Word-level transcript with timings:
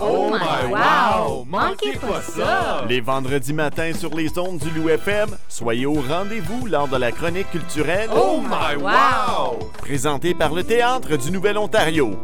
Oh 0.00 0.30
my 0.30 0.72
wow! 0.72 1.44
Manquez 1.48 1.96
pas 1.96 2.22
ça! 2.22 2.84
Les 2.88 3.00
vendredis 3.00 3.52
matins 3.52 3.92
sur 3.92 4.14
les 4.14 4.38
ondes 4.38 4.58
du 4.58 4.70
Loup 4.70 4.88
FM, 4.90 5.30
soyez 5.48 5.86
au 5.86 5.94
rendez-vous 5.94 6.66
lors 6.66 6.86
de 6.88 6.96
la 6.96 7.10
chronique 7.10 7.50
culturelle 7.50 8.08
Oh 8.14 8.40
my 8.40 8.80
wow! 8.80 9.58
présentée 9.78 10.34
par 10.34 10.54
le 10.54 10.62
Théâtre 10.62 11.16
du 11.16 11.30
Nouvel-Ontario. 11.32 12.16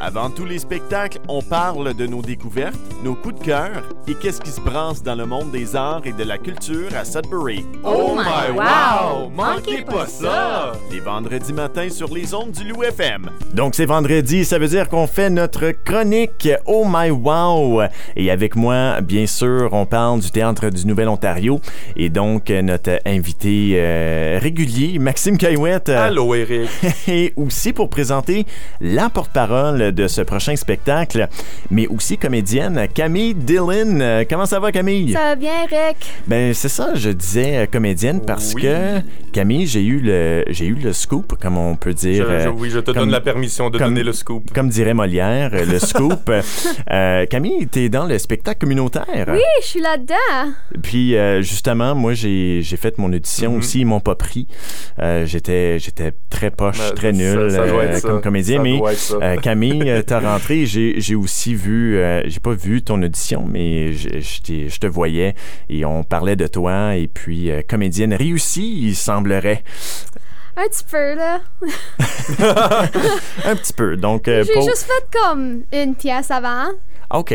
Avant 0.00 0.30
tous 0.30 0.44
les 0.44 0.58
spectacles, 0.58 1.18
on 1.28 1.40
parle 1.40 1.94
de 1.94 2.06
nos 2.06 2.22
découvertes, 2.22 2.78
nos 3.02 3.14
coups 3.14 3.38
de 3.40 3.44
cœur 3.44 3.82
et 4.06 4.14
qu'est-ce 4.14 4.40
qui 4.40 4.50
se 4.50 4.60
brasse 4.60 5.02
dans 5.02 5.14
le 5.14 5.26
monde 5.26 5.50
des 5.50 5.76
arts 5.76 6.02
et 6.04 6.12
de 6.12 6.24
la 6.24 6.38
culture 6.38 6.88
à 6.94 7.04
Sudbury. 7.04 7.64
Oh 7.82 8.16
my 8.16 8.56
wow! 8.56 9.30
Manquez 9.30 9.82
pas 9.82 10.06
ça! 10.06 10.72
Les 10.90 11.00
vendredis 11.00 11.52
matins 11.52 11.88
sur 11.88 12.12
les 12.12 12.34
ondes 12.34 12.52
du 12.52 12.64
Loup 12.64 12.82
FM. 12.82 13.30
Donc 13.54 13.74
c'est 13.74 13.86
vendredi, 13.86 14.44
ça 14.44 14.58
veut 14.58 14.68
dire 14.68 14.88
qu'on 14.88 15.06
fait 15.06 15.30
notre 15.30 15.70
chronique 15.84 16.48
Oh 16.66 16.84
My 16.86 17.10
Wow. 17.10 17.82
Et 18.16 18.30
avec 18.30 18.56
moi, 18.56 19.00
bien 19.00 19.26
sûr, 19.26 19.70
on 19.72 19.86
parle 19.86 20.20
du 20.20 20.30
théâtre 20.30 20.70
du 20.70 20.86
Nouvel-Ontario 20.86 21.60
et 21.96 22.10
donc 22.10 22.50
euh, 22.50 22.62
notre 22.62 22.98
invité 23.06 23.72
euh, 23.74 24.38
régulier, 24.40 24.98
Maxime 24.98 25.38
Caillouette. 25.38 25.88
Allô, 25.88 26.34
Eric. 26.34 26.68
et 27.08 27.32
aussi 27.36 27.72
pour 27.72 27.88
présenter 27.88 28.46
la 28.80 29.08
porte-parole 29.08 29.83
de 29.90 30.08
ce 30.08 30.20
prochain 30.22 30.56
spectacle, 30.56 31.28
mais 31.70 31.86
aussi 31.88 32.18
comédienne 32.18 32.86
Camille 32.94 33.34
Dillon. 33.34 34.00
Euh, 34.00 34.24
Comment 34.28 34.46
ça 34.46 34.58
va, 34.60 34.72
Camille? 34.72 35.12
Ça 35.12 35.20
va 35.20 35.36
bien, 35.36 35.62
Rick? 35.70 35.96
Ben 36.26 36.52
c'est 36.54 36.68
ça, 36.68 36.94
je 36.94 37.10
disais 37.10 37.56
euh, 37.58 37.66
comédienne 37.66 38.20
parce 38.26 38.54
Oui. 38.54 38.62
que 38.62 39.00
Camille, 39.32 39.66
j'ai 39.66 39.82
eu 39.84 39.98
le 40.00 40.44
j'ai 40.48 40.66
eu 40.66 40.74
le 40.74 40.92
scoop, 40.92 41.34
comme 41.40 41.58
on 41.58 41.76
peut 41.76 41.94
dire. 41.94 42.26
je- 42.40 42.48
oui, 42.48 42.70
je 42.70 42.78
te 42.80 42.86
comme- 42.90 43.00
donne 43.02 43.10
la 43.10 43.20
permission 43.20 43.70
de 43.70 43.78
comme- 43.78 43.88
donner 43.88 44.02
le 44.04 44.12
scoop. 44.12 44.52
comme 44.52 44.68
dirait 44.68 44.94
Molière, 44.94 45.50
euh, 45.54 45.64
le 45.64 45.78
scoop. 45.78 46.30
Euh, 46.90 47.26
Camille, 47.26 47.66
t'es 47.66 47.88
dans 47.88 48.06
le 48.06 48.18
spectacle 48.18 48.60
communautaire. 48.60 49.26
Oui, 49.28 49.40
je 49.62 49.66
suis 49.66 49.80
là-dedans. 49.80 50.52
Puis 50.82 51.16
euh, 51.16 51.40
justement, 51.42 51.94
moi 51.94 52.12
j'ai 52.14 52.60
j'ai 52.62 52.76
fait 52.76 52.98
mon 52.98 53.12
audition 53.12 53.52
Mhm. 53.52 53.58
aussi, 53.58 53.80
ils 53.80 53.84
m'ont 53.86 54.00
pas 54.00 54.14
pris. 54.14 54.46
Euh, 55.00 55.24
j'étais 55.26 55.78
j'étais 55.78 56.12
très 56.30 56.50
poche, 56.50 56.78
Ben, 56.78 56.94
très 56.94 57.12
nul 57.12 57.50
ça 57.50 57.60
euh, 57.62 57.92
ça. 57.94 58.00
comme 58.08 58.20
comédien, 58.20 58.56
Ça 58.58 58.62
mais 58.62 58.80
euh, 59.22 59.36
Camille, 59.36 59.73
euh, 59.82 60.02
t'as 60.02 60.20
rentré. 60.20 60.66
J'ai 60.66 61.14
aussi 61.14 61.54
vu, 61.54 61.96
euh, 61.96 62.22
j'ai 62.26 62.40
pas 62.40 62.52
vu 62.52 62.82
ton 62.82 63.02
audition, 63.02 63.44
mais 63.46 63.92
je, 63.92 64.78
te 64.78 64.86
voyais 64.86 65.34
et 65.68 65.84
on 65.84 66.04
parlait 66.04 66.36
de 66.36 66.46
toi. 66.46 66.96
Et 66.96 67.08
puis, 67.08 67.50
euh, 67.50 67.62
comédienne 67.68 68.14
réussie, 68.14 68.80
il 68.82 68.94
semblerait. 68.94 69.62
Un 70.56 70.68
petit 70.68 70.84
peu, 70.84 71.14
là. 71.14 71.40
Un 73.44 73.56
petit 73.56 73.72
peu. 73.72 73.96
Donc, 73.96 74.28
euh, 74.28 74.44
J'ai 74.44 74.52
pour- 74.52 74.62
juste 74.62 74.86
fait 74.86 75.18
comme 75.20 75.62
une 75.72 75.94
pièce 75.96 76.30
avant. 76.30 76.68
OK. 77.10 77.34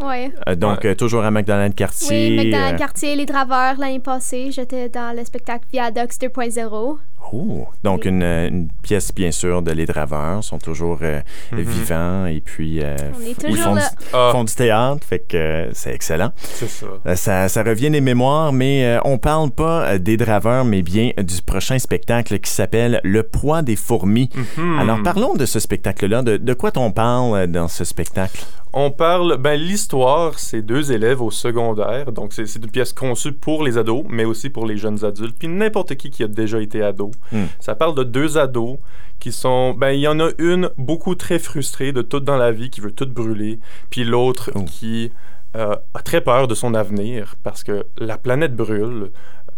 Ouais. 0.00 0.30
Euh, 0.48 0.54
donc, 0.54 0.80
Ouais. 0.84 0.90
euh, 0.90 0.94
toujours 0.94 1.24
à 1.24 1.30
McDonald-Cartier. 1.30 2.28
Oui, 2.30 2.36
McDonald 2.36 2.74
euh, 2.74 2.78
Quartier, 2.78 3.16
Les 3.16 3.26
Draveurs, 3.26 3.76
l'année 3.78 3.98
passée, 4.00 4.50
j'étais 4.52 4.88
dans 4.88 5.16
le 5.16 5.24
spectacle 5.24 5.64
Viadox 5.72 6.18
2.0. 6.18 6.98
Oh, 7.32 7.66
donc 7.82 8.02
Oui. 8.04 8.10
une, 8.10 8.22
euh, 8.22 8.48
une 8.48 8.68
pièce 8.82 9.12
bien 9.12 9.32
sûr 9.32 9.60
de 9.62 9.72
Les 9.72 9.84
Draveurs 9.86 10.44
sont 10.44 10.58
toujours 10.58 10.98
euh, 11.02 11.20
Mhm. 11.50 11.60
vivants 11.60 12.26
et 12.26 12.40
puis 12.40 12.80
euh, 12.80 12.94
On 13.18 13.26
est 13.26 13.34
toujours 13.34 13.50
ils 13.50 13.56
font, 13.56 13.74
là. 13.74 13.80
du, 13.90 14.06
Ah, 14.12 14.28
font 14.30 14.44
du 14.44 14.54
théâtre, 14.54 15.04
fait 15.04 15.18
que 15.26 15.68
c'est 15.72 15.92
excellent. 15.92 16.30
c'est 16.36 16.68
ça. 16.68 17.16
Ça, 17.16 17.48
ça 17.48 17.62
revient 17.64 17.90
des 17.90 18.00
mémoires, 18.00 18.52
mais 18.52 18.84
euh, 18.84 19.00
on 19.04 19.18
parle 19.18 19.50
pas 19.50 19.98
des 19.98 20.16
Draveurs, 20.16 20.64
mais 20.64 20.82
bien 20.82 21.10
du 21.18 21.42
prochain 21.42 21.80
spectacle 21.80 22.38
qui 22.38 22.50
s'appelle 22.50 23.00
Le 23.02 23.24
poids 23.24 23.62
des 23.62 23.74
fourmis. 23.76 24.30
Mhm. 24.56 24.78
Alors 24.78 25.02
parlons 25.02 25.34
de 25.34 25.46
ce 25.46 25.58
spectacle-là. 25.58 26.22
De, 26.22 26.36
de 26.36 26.54
quoi 26.54 26.70
on 26.76 26.92
parle 26.92 27.48
dans 27.48 27.66
ce 27.66 27.82
spectacle? 27.84 28.44
On 28.78 28.90
parle, 28.90 29.38
ben 29.38 29.55
l'histoire, 29.56 30.38
c'est 30.38 30.62
deux 30.62 30.92
élèves 30.92 31.22
au 31.22 31.30
secondaire, 31.30 32.12
donc 32.12 32.32
c'est 32.32 32.56
une 32.56 32.70
pièce 32.70 32.92
conçue 32.92 33.32
pour 33.32 33.62
les 33.62 33.78
ados, 33.78 34.04
mais 34.08 34.24
aussi 34.24 34.50
pour 34.50 34.66
les 34.66 34.76
jeunes 34.76 35.04
adultes, 35.04 35.36
puis 35.38 35.48
n'importe 35.48 35.94
qui 35.96 36.10
qui 36.10 36.22
a 36.22 36.28
déjà 36.28 36.60
été 36.60 36.82
ado. 36.82 37.10
Hmm. 37.32 37.44
Ça 37.60 37.74
parle 37.74 37.94
de 37.94 38.04
deux 38.04 38.38
ados 38.38 38.78
qui 39.18 39.32
sont, 39.32 39.74
ben 39.74 39.90
il 39.90 40.00
y 40.00 40.08
en 40.08 40.20
a 40.20 40.30
une 40.38 40.70
beaucoup 40.76 41.14
très 41.14 41.38
frustrée 41.38 41.92
de 41.92 42.02
tout 42.02 42.20
dans 42.20 42.36
la 42.36 42.52
vie, 42.52 42.70
qui 42.70 42.80
veut 42.80 42.92
tout 42.92 43.06
brûler, 43.06 43.60
puis 43.90 44.04
l'autre 44.04 44.50
Oh. 44.54 44.64
qui 44.64 45.12
euh, 45.56 45.76
a 45.94 46.02
très 46.02 46.20
peur 46.20 46.48
de 46.48 46.54
son 46.54 46.74
avenir 46.74 47.34
parce 47.42 47.64
que 47.64 47.86
la 47.98 48.18
planète 48.18 48.54
brûle. 48.54 49.10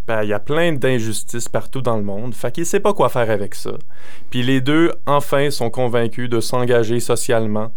Ben, 0.07 0.23
il 0.23 0.31
y 0.31 0.33
a 0.33 0.41
plein 0.41 0.73
d'injustices 0.73 1.51
partout 1.51 1.83
dans 1.83 1.97
le 1.99 2.03
monde. 2.03 2.35
Fait 2.35 2.51
qu'il 2.51 2.65
sait 2.65 2.81
pas 2.81 2.95
quoi 2.95 3.11
faire 3.11 3.31
avec 3.31 3.55
ça. 3.55 3.73
Puis 4.31 4.43
les 4.43 4.63
deux, 4.63 4.93
enfin, 5.07 5.51
sont 5.51 5.69
convaincus 5.69 6.31
de 6.31 6.41
s'engager 6.41 6.99
socialement 6.99 7.73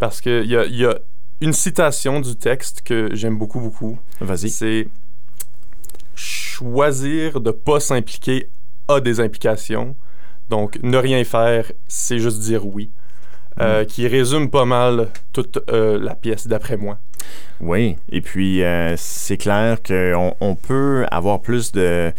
parce 0.00 0.20
qu'il 0.20 0.46
y 0.46 0.56
a, 0.56 0.66
y 0.66 0.84
a 0.84 0.98
une 1.40 1.52
citation 1.52 2.20
du 2.20 2.36
texte 2.36 2.82
que 2.82 3.14
j'aime 3.14 3.38
beaucoup, 3.38 3.60
beaucoup. 3.60 3.98
Vas-y. 4.20 4.50
C'est 4.50 4.88
choisir 6.14 7.40
de 7.40 7.50
pas 7.50 7.80
s'impliquer 7.80 8.48
a 8.88 9.00
des 9.00 9.20
implications. 9.20 9.94
Donc, 10.48 10.78
ne 10.82 10.96
rien 10.96 11.24
faire, 11.24 11.70
c'est 11.88 12.18
juste 12.18 12.40
dire 12.40 12.66
oui. 12.66 12.90
Euh, 13.58 13.84
Qui 13.84 14.06
résume 14.06 14.50
pas 14.50 14.66
mal 14.66 15.08
toute 15.32 15.58
euh, 15.70 15.98
la 15.98 16.14
pièce, 16.14 16.46
d'après 16.46 16.76
moi. 16.76 16.98
Oui, 17.60 17.96
et 18.12 18.20
puis 18.20 18.62
euh, 18.62 18.94
c'est 18.98 19.38
clair 19.38 19.78
qu'on 19.82 20.34
on 20.40 20.54
peut 20.56 21.06
avoir 21.10 21.40
plus 21.40 21.72
de, 21.72 22.12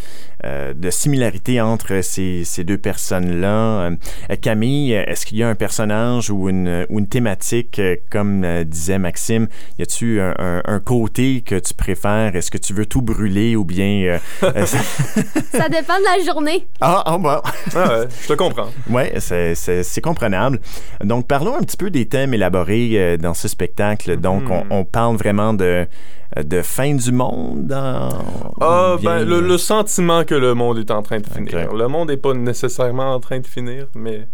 euh, 0.44 0.74
de 0.74 0.90
similarités 0.90 1.62
entre 1.62 2.02
ces, 2.02 2.44
ces 2.44 2.64
deux 2.64 2.80
personnes-là. 2.80 3.92
Euh, 4.30 4.36
Camille, 4.42 4.94
est-ce 4.94 5.28
qu'il 5.28 5.38
y 5.38 5.44
a 5.44 5.48
un 5.50 5.54
personnage 5.54 6.32
ou 6.32 6.50
une, 6.50 6.88
ou 6.90 6.98
une 6.98 7.08
thématique, 7.08 7.78
euh, 7.78 7.98
comme 8.10 8.44
euh, 8.44 8.64
disait 8.64 8.98
Maxime, 8.98 9.48
y 9.78 9.84
a-tu 9.84 10.20
un, 10.20 10.34
un- 10.40 10.62
un 10.66 10.80
côté 10.80 11.42
que 11.42 11.60
tu 11.60 11.76
préfères? 11.76 12.36
Est-ce 12.36 12.50
que 12.50 12.58
tu 12.58 12.74
veux 12.74 12.88
tout 12.88 13.04
brûler 13.04 13.56
ou 13.56 13.64
bien... 13.64 14.18
ça- 14.42 15.70
dépend 15.70 15.98
de 16.00 16.18
la 16.18 16.26
journée. 16.26 16.66
ah, 16.82 17.04
ah, 17.06 17.18
bon. 17.20 17.42
Ah 17.76 18.00
ouais, 18.00 18.08
je 18.24 18.28
te 18.28 18.34
comprends. 18.34 18.70
Oui, 18.90 19.04
c'est, 19.20 19.54
c'est, 19.54 19.84
c'est 19.84 20.02
comprenable. 20.02 20.60
Donc, 21.04 21.28
parlons 21.28 21.56
un 21.56 21.62
petit 21.62 21.78
peu 21.78 21.92
des 21.92 22.08
thèmes 22.08 22.34
élaborés 22.34 22.90
euh, 22.94 23.18
dans 23.18 23.36
ce 23.36 23.48
spectacle. 23.48 24.18
Donc, 24.18 24.50
on, 24.50 24.64
on 24.72 24.84
parle 24.84 24.97
vraiment 25.14 25.54
de, 25.54 25.88
de 26.36 26.62
fin 26.62 26.94
du 26.96 27.12
monde. 27.12 27.72
Ah, 27.72 28.98
bien- 29.00 29.20
ben, 29.20 29.28
le, 29.28 29.42
le 29.42 29.58
sentiment 29.58 30.24
que 30.24 30.36
le 30.36 30.54
monde 30.54 30.78
est 30.80 30.92
en 30.92 31.02
train 31.02 31.20
de 31.20 31.28
finir. 31.28 31.74
Le 31.74 31.88
monde 31.88 32.10
n'est 32.10 32.18
pas 32.18 32.34
nécessairement 32.34 33.14
en 33.14 33.20
train 33.20 33.40
de 33.40 33.48
finir, 33.48 33.88
mais 33.96 34.28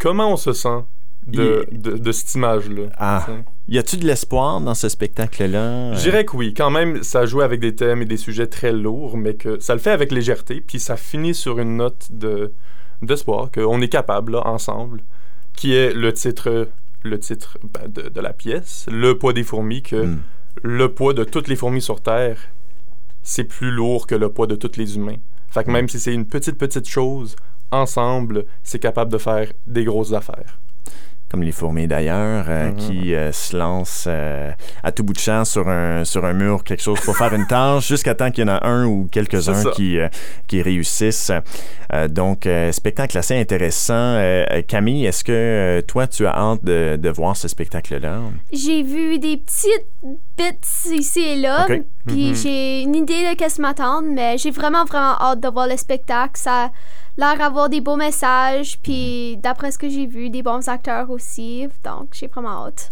comment 0.00 0.32
on 0.32 0.36
se 0.36 0.52
sent 0.52 0.84
de, 1.26 1.66
de, 1.70 1.92
de 1.98 2.12
cette 2.12 2.34
image-là? 2.34 2.84
Ah, 2.98 3.26
y 3.68 3.78
a-tu 3.78 3.96
de 3.98 4.06
l'espoir 4.06 4.60
dans 4.60 4.74
ce 4.74 4.88
spectacle-là? 4.88 5.92
Je 5.92 6.00
dirais 6.00 6.24
que 6.24 6.36
oui. 6.36 6.54
Quand 6.54 6.70
même, 6.70 7.02
ça 7.02 7.26
joue 7.26 7.40
avec 7.42 7.60
des 7.60 7.74
thèmes 7.76 8.02
et 8.02 8.06
des 8.06 8.16
sujets 8.16 8.46
très 8.46 8.72
lourds, 8.72 9.16
mais 9.16 9.34
que 9.34 9.60
ça 9.60 9.74
le 9.74 9.80
fait 9.80 9.90
avec 9.92 10.12
légèreté, 10.12 10.60
puis 10.60 10.80
ça 10.80 10.96
finit 10.96 11.34
sur 11.34 11.58
une 11.58 11.76
note 11.76 12.06
de 12.10 12.52
d'espoir 13.02 13.50
qu'on 13.50 13.80
est 13.80 13.88
capable, 13.88 14.32
là, 14.32 14.46
ensemble, 14.46 15.00
qui 15.56 15.74
est 15.74 15.94
le 15.94 16.12
titre, 16.12 16.68
le 17.02 17.18
titre 17.18 17.58
ben, 17.62 17.88
de, 17.88 18.08
de 18.08 18.20
la 18.20 18.32
pièce, 18.32 18.86
Le 18.90 19.18
poids 19.18 19.32
des 19.32 19.44
fourmis, 19.44 19.82
que 19.82 20.04
Hmm. 20.06 20.20
le 20.62 20.92
poids 20.92 21.14
de 21.14 21.24
toutes 21.24 21.48
les 21.48 21.56
fourmis 21.56 21.82
sur 21.82 22.00
Terre, 22.02 22.38
c'est 23.22 23.44
plus 23.44 23.70
lourd 23.70 24.06
que 24.06 24.14
le 24.14 24.30
poids 24.30 24.46
de 24.46 24.56
tous 24.56 24.76
les 24.76 24.96
humains. 24.96 25.18
Fait 25.48 25.64
que 25.64 25.70
même 25.70 25.88
si 25.88 25.98
c'est 26.00 26.14
une 26.14 26.26
petite, 26.26 26.58
petite 26.58 26.88
chose, 26.88 27.36
ensemble, 27.70 28.46
c'est 28.62 28.78
capable 28.78 29.12
de 29.12 29.18
faire 29.18 29.52
des 29.66 29.84
grosses 29.84 30.12
affaires. 30.12 30.58
Comme 31.30 31.44
les 31.44 31.52
fourmis 31.52 31.86
d'ailleurs, 31.86 32.46
euh, 32.48 32.70
Mhm. 32.70 32.76
qui 32.76 33.14
euh, 33.14 33.30
se 33.30 33.56
lancent 33.56 34.06
euh, 34.08 34.50
à 34.82 34.90
tout 34.90 35.04
bout 35.04 35.12
de 35.12 35.18
champ 35.20 35.44
sur 35.44 35.68
un, 35.68 36.04
sur 36.04 36.24
un 36.24 36.32
mur, 36.32 36.64
quelque 36.64 36.82
chose 36.82 36.98
pour 37.02 37.16
faire 37.16 37.32
une 37.32 37.46
tâche, 37.46 37.86
jusqu'à 37.86 38.16
temps 38.16 38.32
qu'il 38.32 38.44
y 38.44 38.50
en 38.50 38.52
a 38.52 38.66
un 38.66 38.84
ou 38.86 39.06
quelques-uns 39.12 39.70
qui, 39.70 39.98
euh, 40.00 40.08
qui 40.48 40.60
réussissent. 40.60 41.30
Euh, 41.92 42.08
donc, 42.08 42.46
euh, 42.46 42.72
spectacle 42.72 43.16
assez 43.16 43.38
intéressant. 43.38 44.20
Camille, 44.66 45.06
est-ce 45.06 45.22
que 45.22 45.30
euh, 45.32 45.82
toi, 45.82 46.08
tu 46.08 46.26
as 46.26 46.34
hâte 46.36 46.64
de, 46.64 46.96
de 46.96 47.08
voir 47.10 47.36
ce 47.36 47.46
spectacle-là? 47.46 48.18
J'ai 48.52 48.82
vu 48.82 49.18
des 49.20 49.36
petites 49.36 49.86
bits 50.40 50.92
ici 51.00 51.20
et 51.20 51.36
là. 51.36 51.66
Puis 52.06 52.28
Mhm. 52.30 52.34
j'ai 52.34 52.82
une 52.82 52.94
idée 52.94 53.30
de 53.30 53.34
qu'est-ce 53.36 53.56
qui 53.56 53.60
m'attend, 53.60 54.02
mais 54.02 54.38
j'ai 54.38 54.50
vraiment, 54.50 54.84
vraiment 54.84 55.16
hâte 55.20 55.40
de 55.40 55.48
voir 55.48 55.66
le 55.68 55.76
spectacle. 55.76 56.32
Ça 56.36 56.64
a 56.64 56.70
l'air 57.18 57.36
d'avoir 57.38 57.68
des 57.68 57.80
beaux 57.80 57.96
messages. 57.96 58.78
Puis 58.82 59.36
d'après 59.38 59.70
ce 59.70 59.78
que 59.78 59.88
j'ai 59.88 60.06
vu, 60.06 60.30
des 60.30 60.42
bons 60.42 60.66
acteurs 60.68 61.10
aussi. 61.10 61.68
Donc 61.84 62.08
j'ai 62.12 62.26
vraiment 62.28 62.66
hâte. 62.66 62.88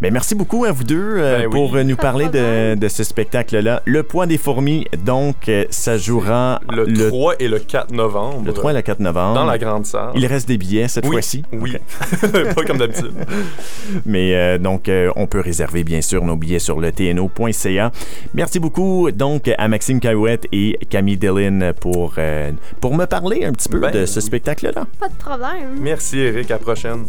Ben, 0.00 0.12
merci 0.12 0.34
beaucoup 0.34 0.64
à 0.64 0.72
vous 0.72 0.82
deux 0.84 1.14
euh, 1.16 1.38
Ben 1.38 1.46
oui. 1.46 1.52
pour 1.52 1.76
euh, 1.76 1.82
nous 1.84 1.96
parler 1.96 2.28
de, 2.28 2.88
ce 2.88 3.04
spectacle-là. 3.04 3.80
Le 3.86 4.02
poids 4.02 4.26
des 4.26 4.38
fourmis, 4.38 4.86
donc, 5.04 5.48
euh, 5.48 5.64
ça 5.70 5.96
jouera 5.96 6.60
Le, 6.68 7.08
3 7.08 7.36
et 7.38 7.48
le 7.48 7.58
4 7.60 7.92
novembre. 7.92 8.42
le 8.44 8.52
3 8.52 8.72
et 8.72 8.74
le 8.74 8.82
4 8.82 9.00
novembre. 9.00 9.34
Dans 9.34 9.46
la 9.46 9.56
grande 9.56 9.86
salle. 9.86 10.10
Il 10.16 10.26
reste 10.26 10.48
des 10.48 10.58
billets 10.58 10.88
cette 10.88 11.06
Oui, 11.06 11.12
fois-ci. 11.12 11.44
Oui. 11.52 11.76
Pas 12.54 12.64
comme 12.64 12.78
d'habitude. 12.78 13.12
Mais 14.04 14.34
euh, 14.34 14.58
donc, 14.58 14.88
euh, 14.88 15.10
on 15.16 15.26
peut 15.26 15.40
réserver 15.40 15.84
bien 15.84 16.02
sûr 16.02 16.24
nos 16.24 16.36
billets 16.36 16.58
sur 16.58 16.80
le 16.80 16.90
tno.ca. 16.90 17.92
Merci 18.34 18.58
beaucoup 18.58 19.10
donc 19.12 19.48
à 19.56 19.68
Maxime 19.68 20.00
Carouette 20.00 20.46
et 20.52 20.78
Camille 20.90 21.16
Dillon 21.16 21.72
pour, 21.80 22.14
euh, 22.18 22.50
pour 22.80 22.94
me 22.96 23.06
parler 23.06 23.44
un 23.44 23.52
petit 23.52 23.68
peu 23.68 23.78
Ben 23.78 23.92
de 23.92 24.06
ce 24.06 24.16
oui. 24.18 24.26
spectacle-là. 24.26 24.86
Pas 25.00 25.08
de 25.08 25.14
problème. 25.14 25.78
Merci, 25.80 26.18
Eric. 26.18 26.50
À 26.50 26.54
la 26.54 26.58
prochaine. 26.58 27.04